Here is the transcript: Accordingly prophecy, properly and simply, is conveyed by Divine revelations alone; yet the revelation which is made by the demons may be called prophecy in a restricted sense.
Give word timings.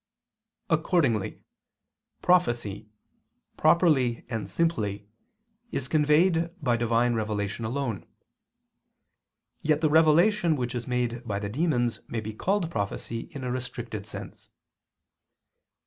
Accordingly 0.67 1.43
prophecy, 2.23 2.89
properly 3.55 4.25
and 4.29 4.49
simply, 4.49 5.07
is 5.69 5.87
conveyed 5.87 6.49
by 6.59 6.75
Divine 6.75 7.13
revelations 7.13 7.67
alone; 7.67 8.07
yet 9.61 9.81
the 9.81 9.91
revelation 9.91 10.55
which 10.55 10.73
is 10.73 10.87
made 10.87 11.23
by 11.23 11.37
the 11.37 11.49
demons 11.49 11.99
may 12.07 12.19
be 12.19 12.33
called 12.33 12.71
prophecy 12.71 13.27
in 13.31 13.43
a 13.43 13.51
restricted 13.51 14.07
sense. 14.07 14.49